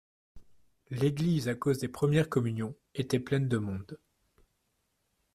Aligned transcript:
L'église, 0.89 1.47
à 1.47 1.53
cause 1.53 1.77
des 1.77 1.87
premières 1.87 2.27
communions 2.27 2.73
était 2.95 3.19
pleine 3.19 3.47
de 3.47 3.57
monde. 3.59 3.99